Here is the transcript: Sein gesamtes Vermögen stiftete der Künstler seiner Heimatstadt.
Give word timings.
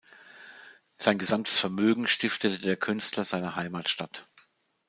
Sein 0.97 1.19
gesamtes 1.19 1.59
Vermögen 1.59 2.07
stiftete 2.07 2.57
der 2.57 2.75
Künstler 2.75 3.23
seiner 3.23 3.55
Heimatstadt. 3.55 4.25